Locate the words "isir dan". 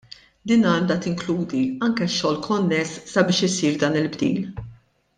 3.53-4.03